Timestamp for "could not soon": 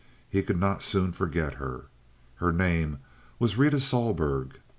0.41-1.11